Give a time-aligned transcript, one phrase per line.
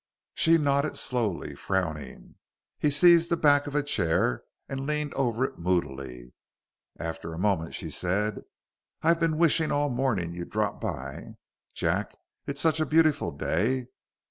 [0.33, 2.33] She nodded slowly, frowning.
[2.79, 6.33] He seized the back of a chair and leaned over it moodily.
[6.97, 8.41] After a moment, she said,
[9.03, 11.35] "I've been wishing all morning you'd drop by.
[11.75, 12.15] Jack,
[12.47, 13.89] it's such a beautiful day.